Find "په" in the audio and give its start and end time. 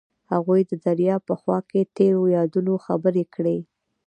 1.27-1.33